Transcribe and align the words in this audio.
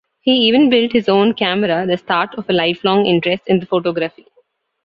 He 0.21 0.31
even 0.47 0.71
built 0.71 0.93
his 0.93 1.07
own 1.07 1.35
camera, 1.35 1.85
the 1.85 1.95
start 1.95 2.33
of 2.33 2.49
a 2.49 2.53
lifelong 2.53 3.05
interest 3.05 3.43
in 3.45 3.63
photography. 3.63 4.25